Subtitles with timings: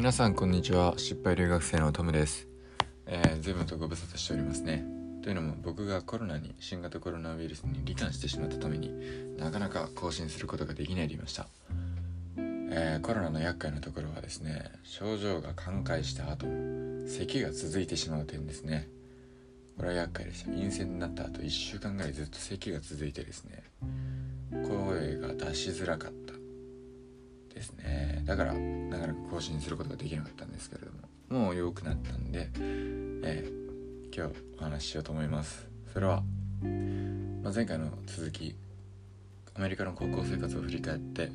[0.00, 0.94] 皆さんこんにちは。
[0.96, 2.48] 失敗留学生のトムです、
[3.04, 4.82] えー、随分とご無沙汰しておりますね。
[5.22, 8.90] というのも僕がコロナに新型コロナウイルスに罹患してしまったために
[9.36, 11.48] なかなか更新することができないでいました、
[12.38, 18.88] えー、コロナの厄介なところはですね症状が寛解した後も咳が続いてしまう点ですね。
[19.76, 20.50] これは厄介でした。
[20.50, 23.64] 陰性になった後1週間ぐらいずっと咳が続いてですね
[24.50, 26.29] 声が出しづらかった。
[27.60, 28.22] ですね。
[28.24, 30.90] だからなかなか更新することができなかったんですけれど
[31.36, 35.68] ももう良くなったんで、えー、今日お話ししようと思います。
[35.92, 36.22] それは、
[37.42, 38.56] まあ、前回の続き
[39.54, 41.30] アメリカの高校生活を振り返って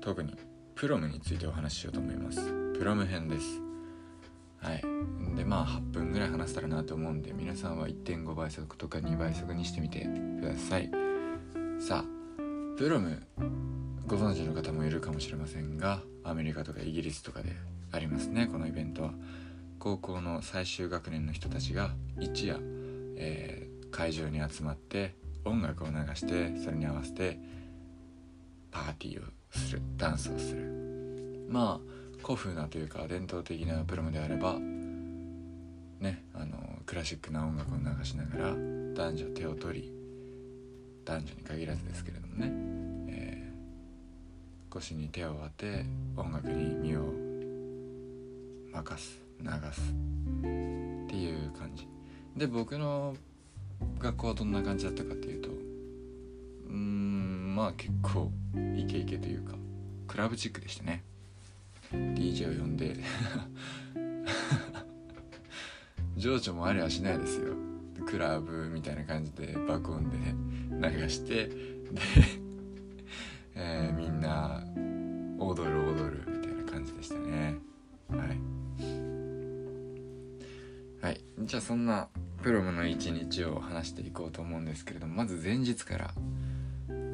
[0.00, 0.34] 特に
[0.74, 2.40] プロムについてお話ししようと思います。
[2.78, 3.60] プロム編です。
[4.62, 4.82] はい。
[5.36, 10.06] でまあ8分ぐらい話せたらなと思うんで皆さんは1.5倍速とか2倍速にしてみて
[10.40, 10.90] ください。
[11.78, 12.19] さあ
[12.80, 13.22] プロム
[14.06, 17.52] ご存知の方もいるかもしれませんがアメリカとかイギリスとかで
[17.92, 18.48] ありますね。
[18.50, 19.10] このイベントは。
[19.78, 22.58] 高校の最終学年の人たちが一夜、
[23.18, 27.38] えー、会場に集まって音楽を流してそれに合わせて
[28.70, 29.82] パーティーをする。
[29.98, 31.46] ダンスをする。
[31.50, 38.54] まあ古風なというか伝統的なプロムであればねあのクラシックな音楽を流しながら
[38.94, 39.92] 男女手を取り
[41.04, 42.79] 男女に限らずですけれどもね。
[44.70, 45.84] 腰に手を当て
[46.16, 47.12] 音楽に身を
[48.72, 51.88] 任す流すっていう感じ。
[52.36, 53.16] で僕の
[53.98, 55.48] 学校はどんな感じだったかっていうと
[56.68, 58.30] うんまあ結構
[58.76, 59.54] イケイケというか
[60.06, 61.02] クラブチックでしたね。
[61.92, 62.96] DJ を呼んで
[66.16, 67.54] 情緒もありはしないですよ。
[68.06, 70.34] クラブみたいな感じで爆音でね
[70.70, 71.54] 流してで
[73.62, 73.89] えー、
[75.50, 77.56] 踊る踊るみたいな感じでしたね。
[78.08, 78.40] はい。
[81.02, 81.20] はい。
[81.40, 82.08] じゃあそんな
[82.42, 86.14] プロムの一日を話していこうと思うんですけれどもまず前日から。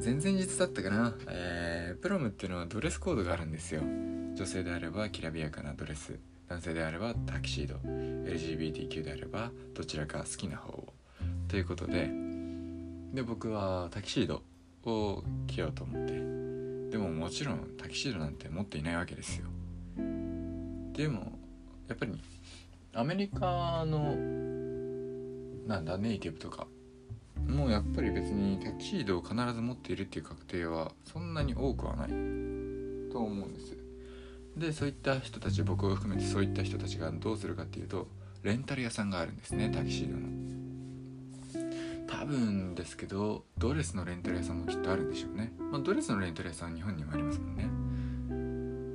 [0.03, 3.81] 前々日だったかな、えー、プロムっていうのはドレスコードがあるんですよ。
[3.81, 6.19] 女性であればきらびやかなドレス。
[6.47, 7.75] 男性であればタキシード。
[7.75, 10.93] LGBTQ であればどちらか好きな方を。
[11.47, 12.09] ということで。
[13.13, 14.43] で僕はタキシード
[14.85, 16.36] を着ようと思って。
[16.89, 19.45] でももちろんタキシードなんて持っていないわけですよ。
[20.93, 21.31] でも
[21.87, 22.13] やっぱり
[22.93, 24.15] アメリカの
[25.67, 26.67] なんだネイティブとか
[27.47, 32.09] もうやっぱり別にタキシードを必ず持っているっていう確定はそんなに多くはない。
[33.11, 33.77] と思うんです。
[34.55, 38.07] でそういった人たち僕を含めてそういった人たちがどうするかっていうと
[38.43, 40.36] レンタル屋さんがあるんですねタキシードの。
[42.27, 47.69] 分ですけどドレスのレンタル屋さんもきっとあるんでしょうね、まあ、ドレスのレンタル屋さん日本にもありますもんね。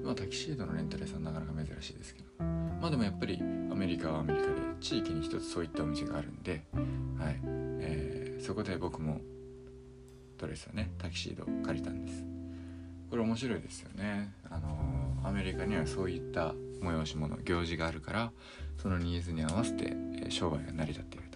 [0.04, 2.44] まあタキシードのレンタル屋さんなかなか珍しいですけど。
[2.44, 6.64] まあでもやっぱりアメリカはアメリカで地域に一つそういったお店があるんで
[7.18, 7.40] はい。
[7.80, 9.20] えー、そこで僕も
[10.38, 12.24] ドレスをねタキシードを借りたんです。
[13.10, 14.32] これ面白いですよね。
[14.50, 18.32] あのー、アメリカにはそういった催し物行事があるから
[18.78, 19.94] そのニーズに合わせて、
[20.28, 21.31] 商売が成り立っている。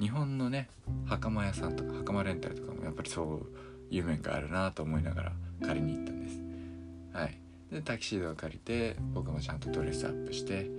[0.00, 0.68] 日本のね
[1.06, 3.42] 袴屋さんとか袴レンタルとかもやっぱりそ
[3.90, 5.32] ういう面があるなと思いながら
[5.62, 6.40] 借りに行ったんです。
[7.12, 7.38] はい。
[7.70, 10.70] でタキシードを借りて僕もちゃんとドレスアップして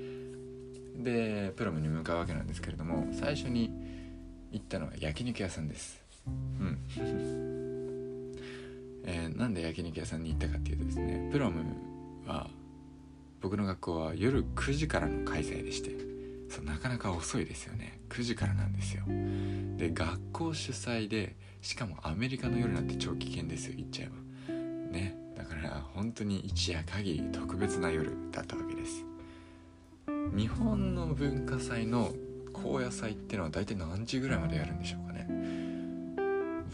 [0.98, 3.72] でプロムに向かうわけなんですけれども最初に
[4.52, 6.02] 行ったのは焼肉屋さんです。
[6.28, 6.30] う
[6.64, 6.78] ん。
[9.06, 11.64] えー、なんで焼肉屋さんに行ったかっていうとですねプロム
[12.28, 12.50] は
[13.42, 16.09] 僕の学校は夜9時からの開催でして
[16.50, 18.02] そうなかなか遅いですよね。
[18.10, 19.04] 9時からなんですよ。
[19.78, 24.54] で学校主催でしかもアメリカの夜なんて超危険ですよ言っちゃえば。
[24.92, 25.16] ね。
[25.38, 29.06] だから本当に一夜限り特別な夜だったわけです。
[30.36, 32.12] 日本の文化祭の
[32.52, 35.28] 高野祭ってのは大体何時ぐらいまでやるんでしょうかね。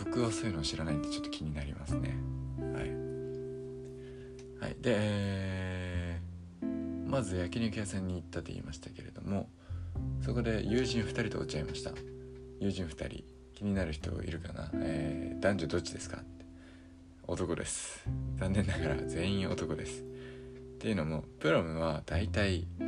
[0.04, 2.18] 僕はそういうのを知らないんでちょっと気になりますね。
[2.60, 2.90] はい、
[4.62, 6.20] はい、で
[7.06, 9.50] まず焼肉屋さんに行ったと言いましたけれども
[10.26, 11.92] そこで友人2人と落ち合いました。
[12.60, 13.24] 友人2人
[13.54, 16.18] 気になる人いるかな、えー、男女どっちですか？
[16.18, 16.46] って
[17.28, 18.04] 男です。
[18.38, 20.02] 残念ながら全員男です。
[20.02, 20.04] っ
[20.80, 22.84] ていうのもプロムは大体あ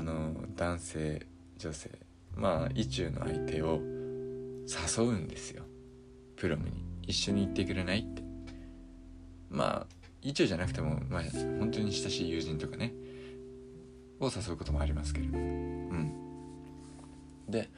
[0.00, 1.26] の男性
[1.58, 1.90] 女性
[2.34, 3.82] まあ意中の相手を
[4.66, 5.64] 誘うんですよ。
[6.36, 6.82] プロムに。
[7.06, 8.22] 一緒に行ってくれないって。
[9.50, 9.86] まあ
[10.22, 11.22] 意中じゃなくてもまあ
[11.58, 12.94] 本当に親しい友人とかね
[14.18, 16.23] を誘うこともありますけれどうん。
[17.48, 17.68] で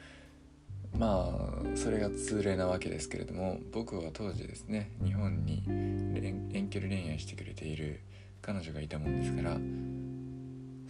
[0.97, 8.01] まあそれが通例なわけですけれども僕は当時ですね日本に遠距離恋愛してくれている
[8.41, 9.57] 彼女がいたもんですから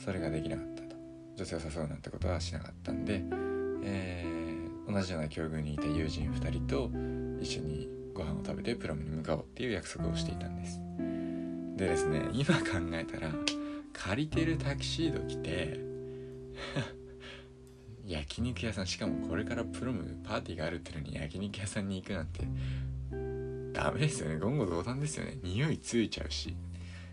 [0.03, 0.88] それができなかったと。
[1.38, 3.21] 女性を誘うなんてことはしなかったんで、
[3.83, 6.89] えー、同じような境遇にいた友人2人と
[7.39, 10.81] 一緒にご飯を食べてプロムに向かおうっていう約束をしていたんです。
[11.77, 12.63] でですね今考
[12.94, 13.31] えたら
[13.94, 15.79] 借りてるタキシード着て
[18.38, 22.42] 焼肉屋さんしかもこれからプロムパーティーがあるってのに焼肉屋さんに行くなんて
[23.74, 24.39] ダメですよね。
[24.39, 25.39] 言語道断ですよね。
[25.42, 26.56] 匂いついちゃうし。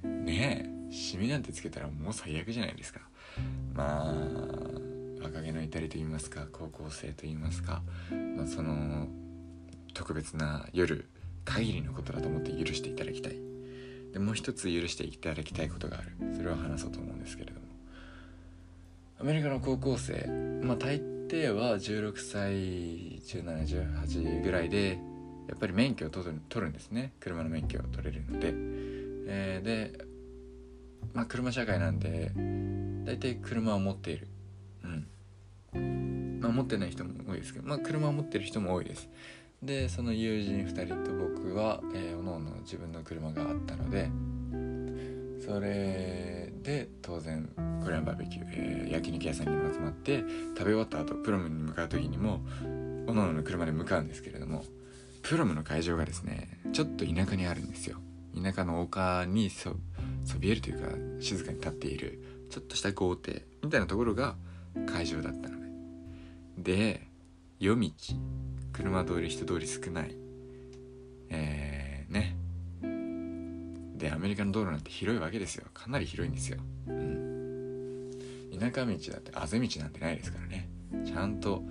[0.02, 3.00] ねえシミなんてつけたらもう最悪じゃないですか。
[3.72, 4.14] まあ
[5.22, 7.82] 若気の至りと言いますか高校生と言いますか、
[8.36, 9.08] まあ、その
[9.94, 11.08] 特別な夜
[11.46, 13.36] 限りのことだと思って許していただきたい。
[14.12, 16.12] でもう一つ許していただきたいことがある。
[16.36, 17.66] それを話そうと思うんですけれども。
[19.18, 21.13] アメリカの高校生まあ大抵
[21.52, 22.52] は16歳
[23.20, 24.98] 1718ぐらいで
[25.48, 27.12] やっぱり免許を取る取るんですね。
[27.20, 28.52] 車の免許を取れるので、
[29.26, 30.04] えー、で
[31.12, 32.32] まあ車社会なんで
[33.04, 34.28] 大体車を持っている。
[35.74, 36.40] うん。
[36.40, 39.08] まあ持ってない人も多いですけどまあ車を持ってる人も多いです。
[39.62, 44.10] でその友人2人と僕は、えー、おのおの自分の車があったので
[45.44, 47.48] それで当然
[47.84, 50.24] コリアンバーベキュー、えー、焼肉屋さんにも集まって
[50.56, 52.40] 食べ終わった後プロムに向かう時にも
[53.06, 54.64] おのおの車で向かうんですけれども
[55.22, 57.98] プロムの会場がですねちょっと田舎にあるんですよ。
[58.42, 59.76] 田舎の丘にそ
[60.24, 60.88] そびえるというか
[61.20, 62.20] 静かに立っている
[62.50, 64.34] ちょっとした豪邸みたいなところが
[64.86, 65.60] 会場だったの
[66.56, 67.08] でで
[67.60, 67.90] 夜道
[68.72, 70.23] 車通り人通り少ない
[74.24, 75.66] メリカの道路なんて広いわけですよ。
[75.74, 76.56] かなり広いんですよ、
[76.88, 78.10] うん、
[78.58, 80.70] 田舎道だってあぜ道なんてないですからね。
[81.04, 81.62] ちゃんと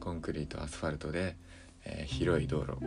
[0.00, 1.36] コンクリートアスファルトで、
[1.84, 2.82] えー、広い道路。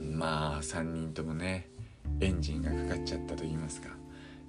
[0.00, 1.68] まあ3人ともね
[2.20, 3.88] エンジンがかかっちゃったと言いますか。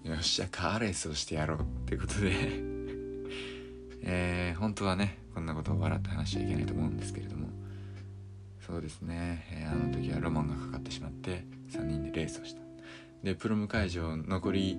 [0.03, 2.35] よっしゃカーレースをしてやろうってことで。
[4.03, 7.47] えー、本当はねこんなことを笑って話しちゃいけないと思うんですけれども。
[8.61, 12.68] そうですね、えー、あの時はロマンがかかってしまって3人でレースをした。
[13.23, 14.77] でプロム会場残り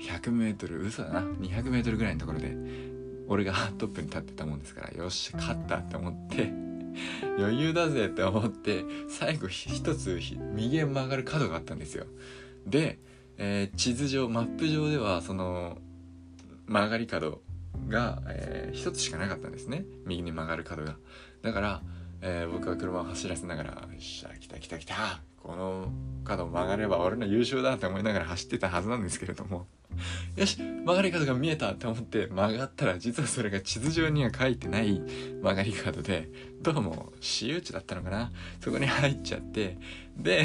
[0.00, 1.20] 100m 嘘だな。
[1.20, 2.56] 200m ぐらいのところで
[3.28, 6.52] 俺が トップに立ってたもんですからよし勝ったって思って
[7.38, 10.18] 余裕だぜって思って最後一つ
[10.54, 12.06] 右へ曲がる角があったんですよ。
[12.66, 12.98] で、
[13.36, 15.78] えー、地図上マップ上ではその
[16.66, 17.42] 曲がり角
[17.88, 19.84] が、えー、一つしかなかったんですね。
[20.04, 20.96] 右に曲がる角が。
[21.42, 21.82] だから
[22.20, 25.92] えー、僕は車を走らせながら「よっしゃ来た来た来たこの
[26.24, 29.66] 角曲がれば俺の優勝だ」って思いながら走ってたはずなんですけれども。
[30.36, 35.00] よし曲がり角が見えたって思って曲がったら実はそれが地図上には書いてない
[35.42, 36.30] 曲がり角で
[36.62, 38.30] どうも私有地だったのかな？
[38.60, 39.78] そこに入っちゃって。
[40.16, 40.44] で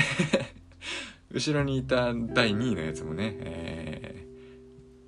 [1.32, 4.28] 後ろにいた第2位のやつもね、え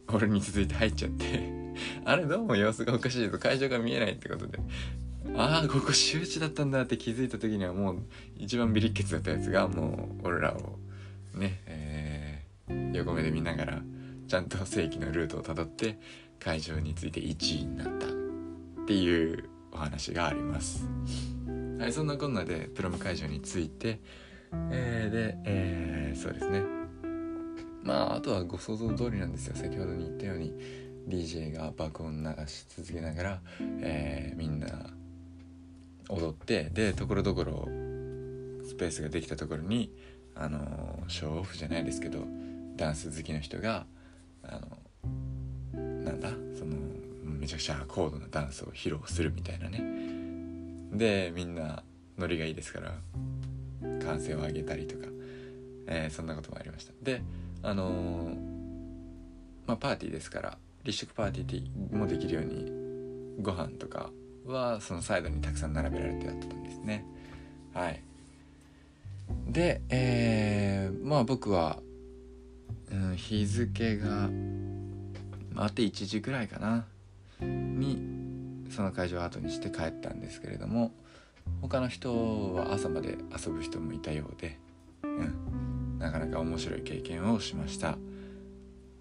[0.08, 1.66] ー、俺に続いて入っちゃって。
[2.06, 4.60] あれどうも様子がおかしいと会場が見えないってことで。
[5.38, 7.98] ああここ周知だったんだって気づいた時にはもう
[8.38, 10.80] 一番ビリッケツだったやつがもう俺らを
[11.38, 13.82] ね、えー、横目で見ながら
[14.28, 16.00] ちゃんと正規のルートをたどって
[16.40, 18.10] 会場について1位になったっ
[18.86, 20.86] ていうお話があります。
[21.80, 24.00] はい、そんなこんなでプロム会場について、
[24.72, 26.64] えー、で、えー、そうですね
[27.84, 30.54] まああとはご想像通りなんですよ先ほどに言ったように
[31.10, 33.42] DJ が爆音流し続けながら、
[33.82, 34.68] えー、みんな
[36.10, 37.68] 踊ってでところどころ
[38.66, 39.92] スペースができたところに
[40.36, 42.20] あのショーオフじゃないですけど
[42.76, 43.86] ダンス好きの人が
[44.44, 44.60] あ
[45.74, 46.76] のなんだその
[47.24, 49.84] めちゃくちゃ高度なダンスを披露するみたいなね。
[50.92, 51.84] でみんな
[52.18, 52.94] ノリがいいですから
[54.04, 55.08] 歓声を上げたりとか、
[55.88, 56.94] えー、そんなこともありました。
[57.02, 57.22] で
[57.64, 58.36] あのー、
[59.68, 62.72] まあパーティーですから立食パーティーもできるように
[63.42, 64.12] ご飯とか
[64.46, 67.06] はそのサイドにたくさん並べられてあったんですね。
[67.74, 68.02] はい。
[69.48, 71.80] でえー、まあ僕は、
[72.92, 74.30] うん、日付が
[75.56, 76.86] あって1時ぐらいかな。
[77.42, 78.00] に
[78.70, 80.92] その会場を後にして帰ったんですけれども
[81.62, 84.58] 他の人は朝まで遊ぶ人もいたようで、
[85.04, 87.98] うん、なかなか面白い経験をしました。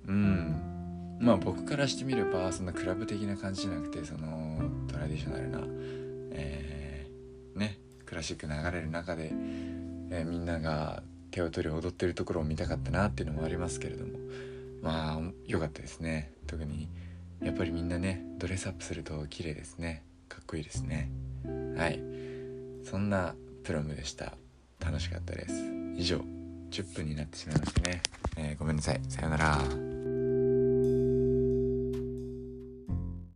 [0.06, 0.73] うん。
[1.20, 5.60] まあ僕からしてみればそんなクラブ的な感じじゃなくてそのトラディショナルな、
[6.32, 9.30] えー、ねクラシック流れる中で、
[10.10, 14.18] えー、みんなが手を取り踊ってるところを見たかったなっていうのもありますけれども
[14.82, 16.32] まあ良かったですね。
[16.46, 16.88] 特に
[17.42, 20.02] やっぱりみんなねドレスアップすると綺麗ですね。
[20.28, 21.10] かっこいいですね。
[21.76, 22.00] はい。
[22.84, 24.34] そんなプロムでした。
[24.78, 25.54] 楽しかったです。
[25.96, 26.20] 以上。
[26.74, 28.02] 10分になってしまいましたね、
[28.36, 29.00] えー、ごめんなさい。
[29.08, 29.93] さようなら。